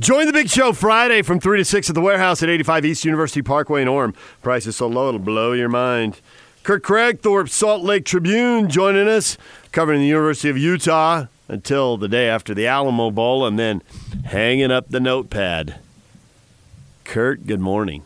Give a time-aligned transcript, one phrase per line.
[0.00, 3.04] Join the big show Friday from 3 to 6 at the warehouse at 85 East
[3.04, 4.14] University Parkway in Orem.
[4.40, 6.22] Price is so low it'll blow your mind.
[6.62, 9.36] Kurt Kragthorpe, Salt Lake Tribune, joining us,
[9.72, 13.82] covering the University of Utah until the day after the Alamo Bowl and then
[14.24, 15.78] hanging up the notepad.
[17.04, 18.02] Kurt, good morning.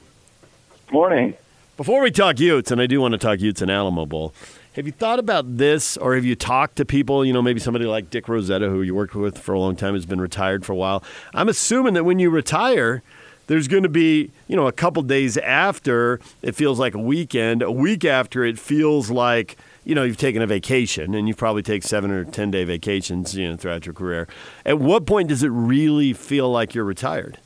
[0.90, 1.34] Morning.
[1.76, 4.34] Before we talk Utes, and I do want to talk Utes and Alamo Bowl,
[4.74, 7.84] have you thought about this or have you talked to people, you know, maybe somebody
[7.84, 10.72] like Dick Rosetta, who you worked with for a long time, has been retired for
[10.72, 11.04] a while?
[11.32, 13.02] I'm assuming that when you retire,
[13.46, 17.62] there's going to be, you know, a couple days after it feels like a weekend,
[17.62, 21.62] a week after it feels like, you know, you've taken a vacation and you probably
[21.62, 24.26] take seven or 10 day vacations, you know, throughout your career.
[24.66, 27.38] At what point does it really feel like you're retired?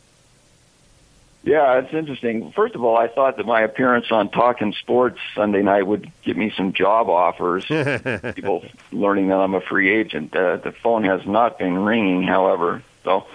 [1.45, 2.53] Yeah, it's interesting.
[2.53, 6.37] First of all, I thought that my appearance on Talking Sports Sunday night would get
[6.37, 7.65] me some job offers.
[8.35, 10.35] People learning that I'm a free agent.
[10.35, 12.83] Uh, the phone has not been ringing, however.
[13.05, 13.27] So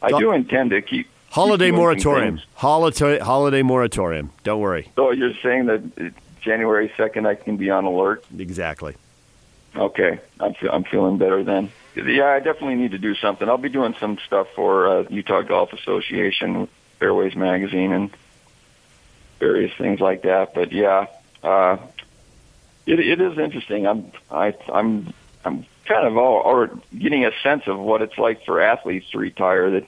[0.00, 2.40] I do intend to keep holiday keep moratorium.
[2.54, 4.30] Holiday holiday moratorium.
[4.44, 4.90] Don't worry.
[4.94, 6.10] So you're saying that uh,
[6.42, 8.24] January second I can be on alert?
[8.38, 8.94] Exactly.
[9.74, 11.72] Okay, I'm I'm feeling better then.
[11.94, 13.48] Yeah, I definitely need to do something.
[13.48, 16.68] I'll be doing some stuff for uh, Utah Golf Association,
[17.02, 18.10] Fairways Magazine, and
[19.40, 20.54] various things like that.
[20.54, 21.06] But yeah,
[21.42, 21.78] uh,
[22.86, 23.88] it it is interesting.
[23.88, 25.12] I'm I I'm
[25.44, 29.18] I'm kind of all, or getting a sense of what it's like for athletes to
[29.18, 29.68] retire.
[29.72, 29.86] That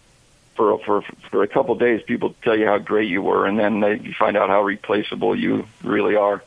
[0.56, 3.60] for for for a couple of days, people tell you how great you were, and
[3.60, 6.42] then they, you find out how replaceable you really are.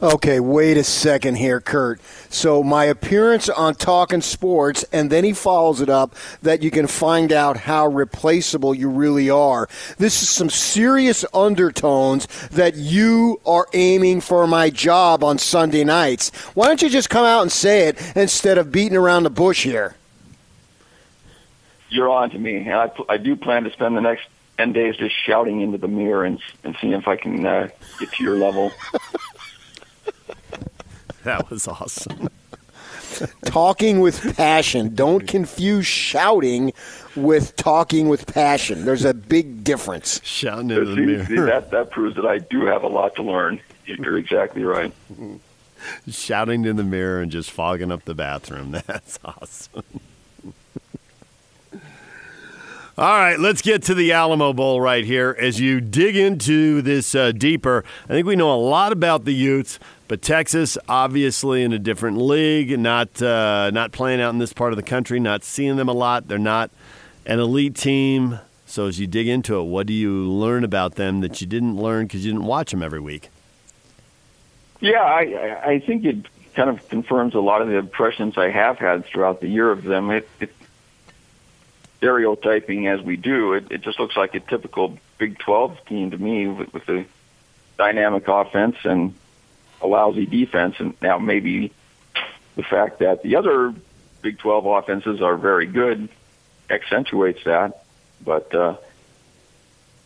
[0.00, 2.00] Okay, wait a second here, Kurt.
[2.30, 6.86] So my appearance on Talking Sports, and then he follows it up that you can
[6.86, 9.68] find out how replaceable you really are.
[9.98, 16.30] This is some serious undertones that you are aiming for my job on Sunday nights.
[16.54, 19.64] Why don't you just come out and say it instead of beating around the bush
[19.64, 19.96] here?
[21.90, 24.96] you're on to me, and I, I do plan to spend the next ten days
[24.96, 27.68] just shouting into the mirror and and seeing if I can uh,
[27.98, 28.72] get to your level.
[31.28, 32.30] That was awesome.
[33.44, 34.94] Talking with passion.
[34.94, 36.72] Don't confuse shouting
[37.16, 38.86] with talking with passion.
[38.86, 40.22] There's a big difference.
[40.24, 41.24] Shouting into the see, mirror.
[41.26, 43.60] see, that that proves that I do have a lot to learn.
[43.84, 44.90] You're exactly right.
[46.08, 48.70] shouting in the mirror and just fogging up the bathroom.
[48.86, 50.00] That's awesome.
[52.98, 55.36] All right, let's get to the Alamo Bowl right here.
[55.38, 59.32] As you dig into this uh, deeper, I think we know a lot about the
[59.32, 59.78] Utes,
[60.08, 64.72] but Texas obviously in a different league, not uh, not playing out in this part
[64.72, 66.26] of the country, not seeing them a lot.
[66.26, 66.72] They're not
[67.24, 68.40] an elite team.
[68.66, 71.76] So as you dig into it, what do you learn about them that you didn't
[71.76, 73.28] learn because you didn't watch them every week?
[74.80, 76.16] Yeah, I I- think it
[76.56, 79.84] kind of confirms a lot of the impressions I have had throughout the year of
[79.84, 80.10] them.
[80.10, 80.52] It, it
[81.98, 86.18] stereotyping as we do, it, it just looks like a typical Big 12 team to
[86.18, 87.04] me with, with a
[87.76, 89.14] dynamic offense and
[89.80, 90.76] a lousy defense.
[90.78, 91.72] And now maybe
[92.56, 93.74] the fact that the other
[94.22, 96.08] Big 12 offenses are very good
[96.70, 97.84] accentuates that.
[98.24, 98.76] But uh,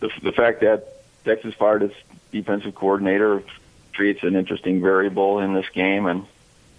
[0.00, 1.94] the, the fact that Texas fired its
[2.30, 3.42] defensive coordinator
[3.94, 6.06] creates an interesting variable in this game.
[6.06, 6.26] And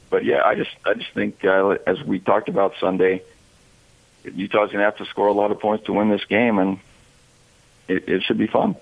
[0.09, 3.24] but yeah, I just I just think uh, as we talked about Sunday,
[4.24, 6.80] Utah's going to have to score a lot of points to win this game, and
[7.88, 8.76] it, it should be fun.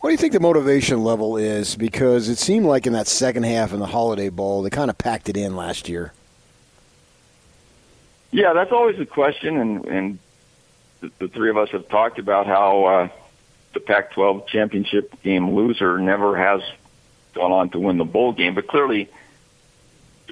[0.00, 1.74] What do you think the motivation level is?
[1.74, 4.96] Because it seemed like in that second half in the Holiday Bowl, they kind of
[4.96, 6.12] packed it in last year.
[8.30, 10.18] Yeah, that's always a question, and and
[11.00, 13.08] the, the three of us have talked about how uh,
[13.74, 16.60] the Pac-12 championship game loser never has
[17.34, 19.08] gone on to win the bowl game, but clearly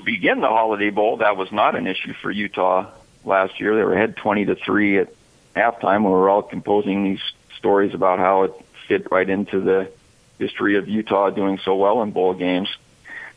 [0.06, 2.90] begin the Holiday Bowl, that was not an issue for Utah
[3.24, 3.74] last year.
[3.76, 5.12] They were ahead 20 to 3 at
[5.54, 6.04] halftime.
[6.04, 7.20] We were all composing these
[7.58, 8.54] stories about how it
[8.88, 9.90] fit right into the
[10.38, 12.68] history of Utah doing so well in bowl games.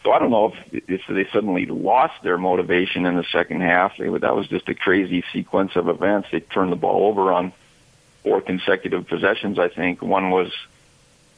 [0.03, 3.97] So I don't know if, if they suddenly lost their motivation in the second half.
[3.97, 6.30] They, that was just a crazy sequence of events.
[6.31, 7.51] They turned the ball over on
[8.24, 10.01] four consecutive possessions, I think.
[10.01, 10.51] One was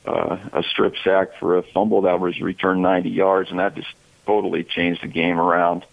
[0.05, 3.93] uh, a strip sack for a fumble that was returned 90 yards, and that just
[4.25, 5.85] totally changed the game around.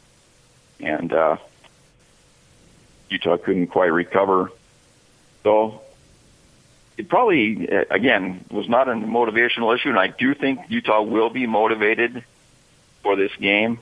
[0.81, 1.37] And uh,
[3.09, 4.51] Utah couldn't quite recover.
[5.43, 5.83] So
[6.97, 11.31] it probably, uh, again, was not a motivational issue, and I do think Utah will
[11.31, 12.25] be motivated
[13.03, 13.79] for this game.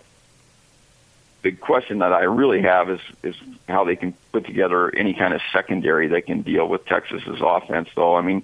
[1.43, 3.37] The question that I really have is is
[3.69, 7.89] how they can put together any kind of secondary that can deal with Texas's offense.
[7.95, 8.43] Though I mean,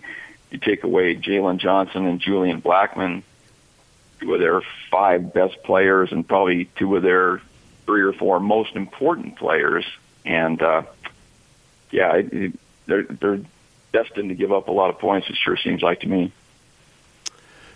[0.51, 3.23] you take away Jaylon Johnson and Julian Blackmon,
[4.23, 7.41] of their five best players, and probably two of their
[7.87, 9.85] three or four most important players,
[10.25, 10.83] and uh,
[11.91, 12.53] yeah, it, it,
[12.87, 13.41] they're they're
[13.93, 15.29] destined to give up a lot of points.
[15.29, 16.33] It sure seems like to me.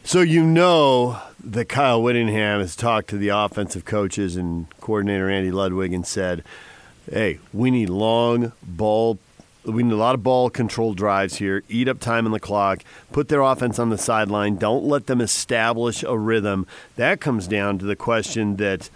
[0.05, 5.51] So you know that Kyle Whittingham has talked to the offensive coaches and coordinator Andy
[5.51, 6.45] Ludwig and said,
[7.11, 9.19] "Hey, we need long ball
[9.67, 11.63] we need a lot of ball control drives here.
[11.69, 12.83] Eat up time on the clock.
[13.13, 14.57] Put their offense on the sideline.
[14.57, 16.67] Don't let them establish a rhythm.
[16.97, 18.89] That comes down to the question that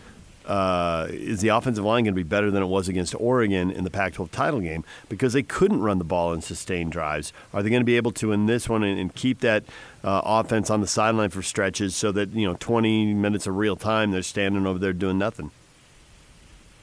[0.46, 3.84] uh, is the offensive line going to be better than it was against Oregon in
[3.84, 7.32] the Pac-12 title game because they couldn't run the ball and sustain drives?
[7.52, 9.64] Are they going to be able to in this one and, and keep that
[10.02, 13.76] uh, offense on the sideline for stretches so that you know 20 minutes of real
[13.76, 15.50] time they're standing over there doing nothing?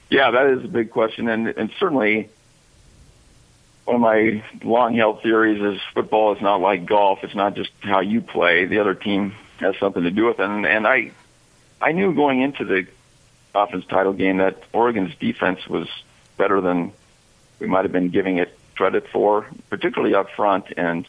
[0.10, 2.30] Yeah, that is a big question, and and certainly
[3.88, 7.20] one of my long held theories is football is not like golf.
[7.24, 8.66] It's not just how you play.
[8.66, 10.44] The other team has something to do with it.
[10.44, 11.12] And, and I,
[11.80, 12.86] I knew going into the
[13.56, 15.88] offense title game that Oregon's defense was
[16.36, 16.92] better than
[17.60, 20.66] we might have been giving it credit for, particularly up front.
[20.76, 21.08] And,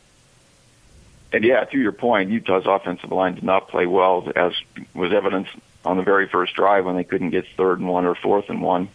[1.32, 4.52] and yeah, to your point, Utah's offensive line did not play well, as
[4.94, 5.50] was evidenced
[5.84, 8.62] on the very first drive when they couldn't get third and one or fourth and
[8.62, 8.88] one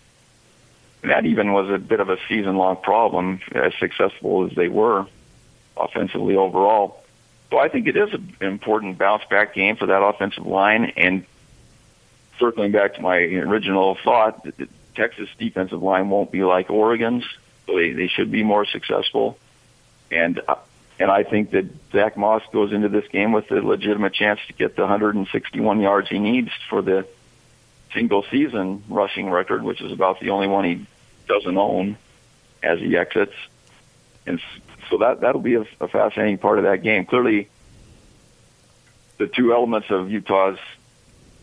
[1.03, 5.05] that even was a bit of a season long problem, as successful as they were
[5.75, 7.03] offensively overall.
[7.51, 10.93] So I think it is an important bounce back game for that offensive line.
[10.97, 11.25] And
[12.39, 17.25] circling back to my original thought, the Texas defensive line won't be like Oregon's.
[17.67, 19.37] So they, they should be more successful.
[20.09, 20.55] And uh,
[20.99, 24.53] and I think that Zach Moss goes into this game with a legitimate chance to
[24.53, 27.07] get the 161 yards he needs for the
[27.93, 30.85] single season rushing record, which is about the only one he
[31.27, 31.97] doesn't own
[32.61, 33.33] as he exits.
[34.25, 34.41] And
[34.89, 37.05] so that, that'll be a, a fascinating part of that game.
[37.05, 37.49] Clearly,
[39.17, 40.59] the two elements of Utah's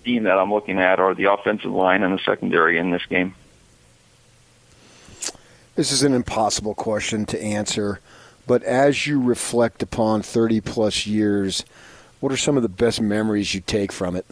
[0.04, 3.34] team that I'm looking at are the offensive line and the secondary in this game.
[5.76, 8.00] This is an impossible question to answer,
[8.46, 11.64] but as you reflect upon 30 plus years,
[12.20, 14.26] what are some of the best memories you take from it?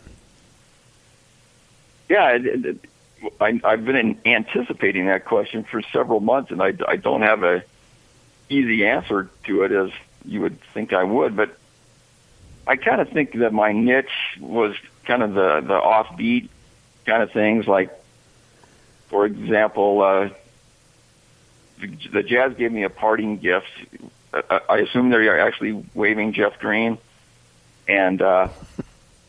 [2.08, 2.76] Yeah, it, it,
[3.40, 7.62] I, I've been anticipating that question for several months, and I, I don't have a
[8.48, 9.90] easy answer to it as
[10.24, 11.36] you would think I would.
[11.36, 11.56] But
[12.66, 16.48] I kind of think that my niche was kind of the the offbeat
[17.06, 17.90] kind of things, like
[19.08, 20.28] for example, uh,
[21.80, 23.66] the, the Jazz gave me a parting gift.
[24.32, 26.98] I, I assume they're actually waving Jeff Green,
[27.88, 28.48] and uh,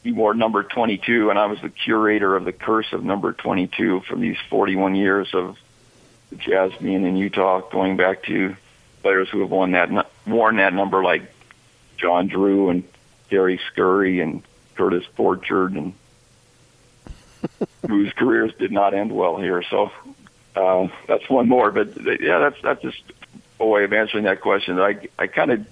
[0.03, 4.01] he wore number 22, and I was the curator of the curse of number 22
[4.01, 5.57] for these 41 years of
[6.29, 8.55] the Jazz being in Utah, going back to
[9.01, 11.23] players who have won that worn that number like
[11.97, 12.83] John Drew and
[13.29, 14.43] Gary Scurry and
[14.75, 15.93] Curtis Borchardt, and
[17.87, 19.63] whose careers did not end well here.
[19.63, 19.91] So
[20.55, 21.71] uh, that's one more.
[21.71, 23.01] But yeah, that's that's just
[23.59, 24.79] a way of answering that question.
[24.79, 25.65] I I kind of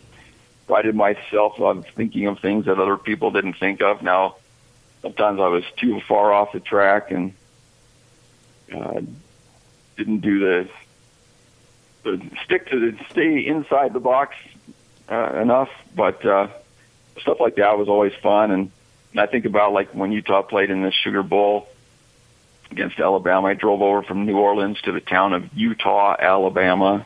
[0.68, 4.02] prided myself on thinking of things that other people didn't think of.
[4.02, 4.36] Now,
[5.02, 7.34] sometimes I was too far off the track and
[8.74, 9.02] uh,
[9.96, 10.70] didn't do the,
[12.04, 14.36] the stick to the stay inside the box
[15.10, 15.70] uh, enough.
[15.96, 16.50] But uh,
[17.20, 18.52] stuff like that was always fun.
[18.52, 18.72] And,
[19.12, 21.70] and I think about like when Utah played in the Sugar Bowl
[22.72, 23.48] against Alabama.
[23.48, 27.06] I drove over from New Orleans to the town of Eutaw, Alabama,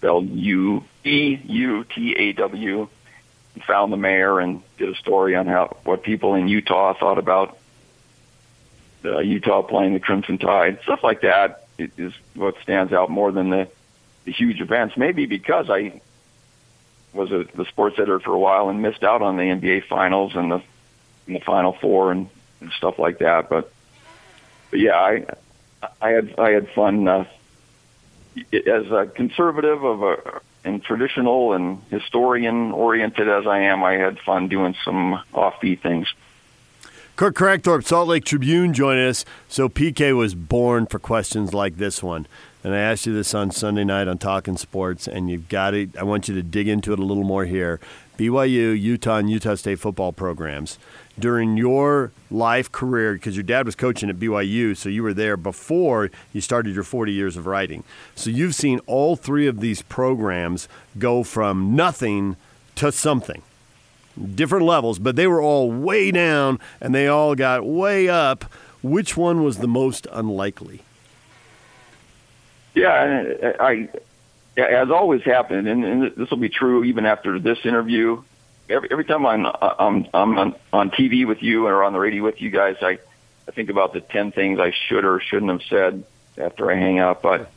[0.00, 2.88] spelled U E U T A W.
[3.66, 7.58] Found the mayor and did a story on how what people in Utah thought about
[9.04, 10.78] uh, Utah playing the Crimson Tide.
[10.84, 13.68] Stuff like that is what stands out more than the,
[14.24, 14.96] the huge events.
[14.96, 16.00] Maybe because I
[17.12, 20.32] was a, the sports editor for a while and missed out on the NBA finals
[20.34, 20.62] and the
[21.26, 22.28] and the Final Four and,
[22.62, 23.50] and stuff like that.
[23.50, 23.70] But
[24.70, 25.26] but yeah, I
[26.00, 27.24] I had I had fun uh,
[28.52, 34.18] as a conservative of a and traditional and historian oriented as I am, I had
[34.20, 36.06] fun doing some offbeat things.
[37.16, 39.24] Kurt Kragthorpe, Salt Lake Tribune, joining us.
[39.48, 42.26] So PK was born for questions like this one.
[42.62, 45.96] And I asked you this on Sunday night on Talking Sports, and you've got it.
[45.96, 47.80] I want you to dig into it a little more here.
[48.18, 50.78] BYU, Utah, and Utah State football programs
[51.20, 55.36] during your life career, because your dad was coaching at BYU, so you were there
[55.36, 57.84] before you started your 40 years of writing.
[58.14, 62.36] So you've seen all three of these programs go from nothing
[62.76, 63.42] to something.
[64.34, 68.44] Different levels, but they were all way down and they all got way up.
[68.82, 70.82] Which one was the most unlikely?
[72.74, 73.88] Yeah, I,
[74.56, 78.22] as always happened, and, and this will be true even after this interview.
[78.70, 82.22] Every, every time I'm I'm I'm on, on TV with you or on the radio
[82.22, 82.98] with you guys, I
[83.48, 86.04] I think about the ten things I should or shouldn't have said
[86.38, 87.22] after I hang up.
[87.22, 87.50] But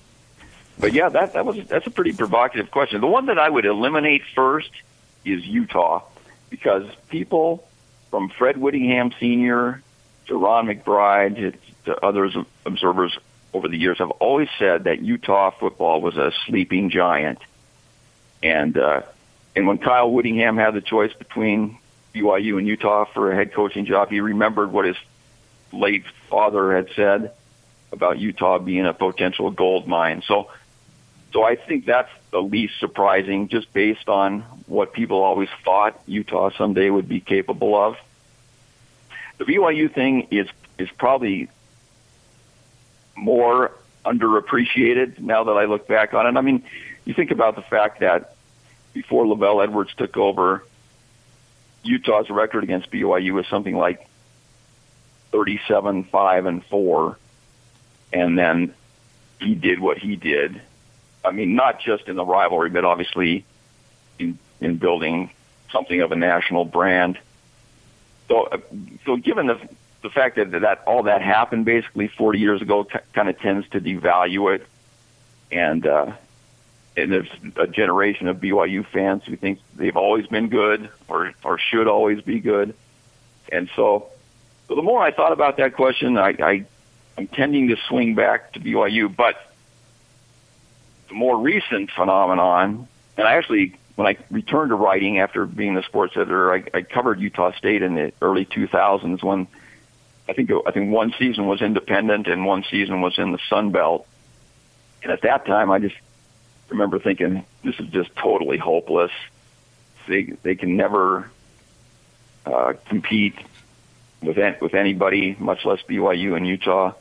[0.79, 2.99] but yeah, that that was that's a pretty provocative question.
[2.99, 4.71] The one that I would eliminate first
[5.23, 6.01] is Utah,
[6.49, 7.67] because people
[8.09, 9.81] from Fred Whittingham Sr.
[10.27, 11.51] to Ron McBride to,
[11.85, 13.17] to others observers
[13.53, 17.39] over the years have always said that Utah football was a sleeping giant,
[18.41, 19.01] and uh,
[19.55, 21.77] and when Kyle Whittingham had the choice between
[22.13, 24.97] BYU and Utah for a head coaching job, he remembered what his
[25.71, 27.33] late father had said
[27.91, 30.23] about Utah being a potential gold mine.
[30.27, 30.49] So,
[31.31, 36.49] so I think that's the least surprising, just based on what people always thought Utah
[36.57, 37.97] someday would be capable of.
[39.37, 40.47] The BYU thing is
[40.79, 41.49] is probably
[43.15, 43.71] more
[44.05, 46.37] underappreciated now that I look back on it.
[46.37, 46.63] I mean,
[47.05, 48.35] you think about the fact that
[48.93, 50.63] before LaVell Edwards took over,
[51.83, 54.07] Utah's record against BYU was something like
[55.31, 57.17] 37 5 and 4
[58.13, 58.73] and then
[59.39, 60.61] he did what he did.
[61.25, 63.43] I mean not just in the rivalry but obviously
[64.19, 65.31] in in building
[65.71, 67.17] something of a national brand.
[68.27, 68.47] So
[69.05, 69.59] so given the
[70.03, 73.67] the fact that that all that happened basically 40 years ago t- kind of tends
[73.69, 74.67] to devalue it.
[75.51, 76.11] And uh
[76.95, 81.57] and there's a generation of BYU fans who think they've always been good or or
[81.57, 82.75] should always be good.
[83.51, 84.09] And so
[84.67, 86.65] so the more I thought about that question, I, I
[87.17, 89.35] I'm tending to swing back to BYU, but
[91.09, 95.83] the more recent phenomenon, and I actually when I returned to writing after being the
[95.83, 99.47] sports editor, I, I covered Utah State in the early 2000s when
[100.27, 103.71] I think I think one season was independent and one season was in the Sun
[103.71, 104.07] Belt.
[105.03, 105.95] And at that time, I just
[106.73, 109.11] remember thinking this is just totally hopeless.
[110.07, 111.29] They they can never
[112.45, 113.35] uh, compete
[114.21, 116.93] with with anybody, much less BYU and Utah.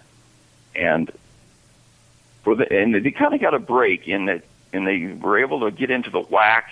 [0.74, 1.10] And
[2.44, 5.60] for the and they kind of got a break in that, and they were able
[5.60, 6.62] to get into the WAC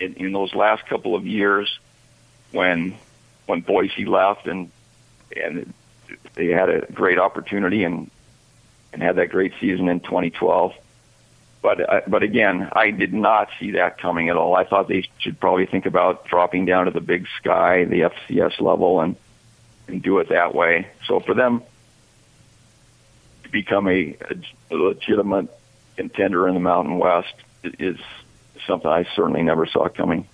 [0.00, 1.78] in, in those last couple of years
[2.52, 2.96] when
[3.46, 4.70] when Boise left and
[5.36, 5.72] and
[6.34, 8.10] they had a great opportunity and
[8.92, 10.72] and had that great season in 2012.
[11.64, 14.54] But uh, but again, I did not see that coming at all.
[14.54, 18.60] I thought they should probably think about dropping down to the Big Sky, the FCS
[18.60, 19.16] level, and
[19.88, 20.88] and do it that way.
[21.06, 21.62] So for them
[23.44, 24.14] to become a,
[24.70, 25.48] a legitimate
[25.96, 27.96] contender in the Mountain West is
[28.66, 30.28] something I certainly never saw coming.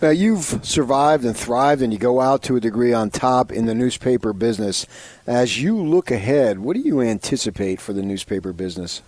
[0.00, 3.66] Now, you've survived and thrived, and you go out to a degree on top in
[3.66, 4.86] the newspaper business.
[5.26, 9.02] As you look ahead, what do you anticipate for the newspaper business?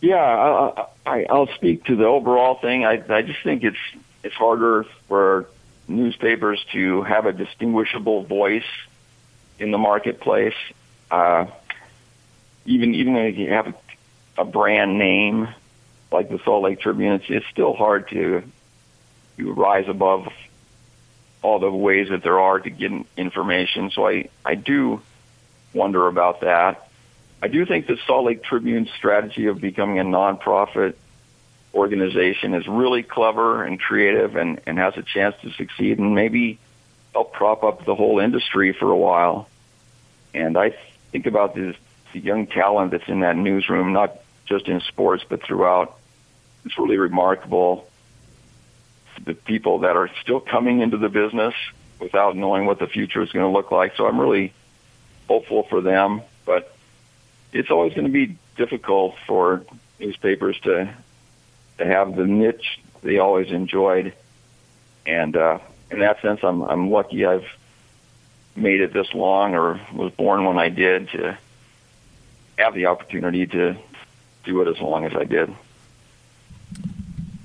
[0.00, 2.84] Yeah, I, I, I'll speak to the overall thing.
[2.84, 3.78] I, I just think it's
[4.24, 5.46] it's harder for
[5.88, 8.64] newspapers to have a distinguishable voice
[9.58, 10.54] in the marketplace.
[11.10, 11.46] Uh,
[12.64, 13.74] even even if you have
[14.38, 15.48] a, brand name
[16.10, 18.42] like the Salt Lake Tribune, it's, it's still hard to
[19.42, 20.28] you rise above
[21.42, 23.90] all the ways that there are to get information.
[23.90, 25.02] So I I do
[25.74, 26.88] wonder about that.
[27.42, 30.94] I do think the Salt Lake Tribune's strategy of becoming a nonprofit
[31.74, 36.58] organization is really clever and creative and, and has a chance to succeed and maybe
[37.12, 39.48] help prop up the whole industry for a while.
[40.34, 40.74] And I
[41.10, 41.76] think about this
[42.12, 45.98] the young talent that's in that newsroom, not just in sports but throughout.
[46.64, 47.88] It's really remarkable.
[49.24, 51.54] The people that are still coming into the business
[52.00, 53.96] without knowing what the future is going to look like.
[53.96, 54.52] So I'm really
[55.28, 56.74] hopeful for them, but
[57.52, 59.64] it's always going to be difficult for
[59.98, 60.92] newspapers to
[61.78, 64.12] to have the niche they always enjoyed.
[65.06, 65.58] And uh,
[65.90, 67.46] in that sense, I'm I'm lucky I've
[68.54, 71.38] made it this long, or was born when I did, to
[72.58, 73.76] have the opportunity to
[74.44, 75.54] do it as long as I did.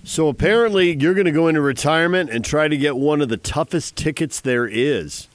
[0.08, 3.36] So apparently, you're going to go into retirement and try to get one of the
[3.36, 5.28] toughest tickets there is.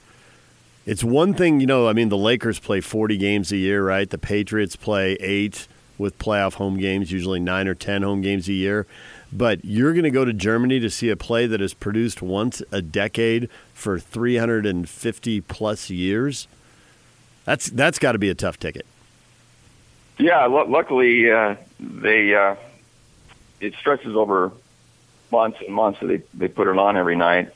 [0.87, 1.87] It's one thing, you know.
[1.87, 4.09] I mean, the Lakers play 40 games a year, right?
[4.09, 5.67] The Patriots play eight
[5.99, 8.87] with playoff home games, usually nine or 10 home games a year.
[9.31, 12.63] But you're going to go to Germany to see a play that is produced once
[12.71, 16.47] a decade for 350 plus years.
[17.45, 18.87] That's that's got to be a tough ticket.
[20.17, 22.55] Yeah, l- luckily uh, they uh,
[23.59, 24.51] it stretches over
[25.33, 25.99] months and months.
[25.99, 27.49] So they they put it on every night.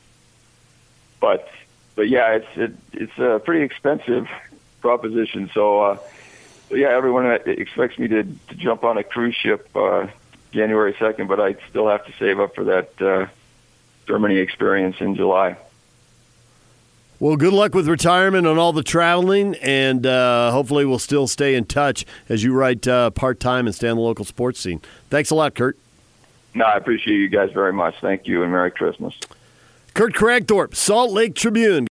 [1.21, 1.47] But
[1.95, 4.27] but yeah, it's it, it's a pretty expensive
[4.81, 5.49] proposition.
[5.53, 5.97] So uh,
[6.69, 10.07] yeah, everyone expects me to, to jump on a cruise ship uh,
[10.51, 13.27] January 2nd, but I still have to save up for that uh,
[14.07, 15.57] Germany experience in July.
[17.19, 21.55] Well, good luck with retirement and all the traveling, and uh, hopefully we'll still stay
[21.55, 24.81] in touch as you write uh, part time and stay on the local sports scene.
[25.09, 25.79] Thanks a lot, Kurt.
[26.57, 27.93] No, I appreciate you guys very much.
[28.01, 29.13] Thank you, and Merry Christmas.
[29.93, 31.87] Kurt Kragthorpe, Salt Lake Tribune.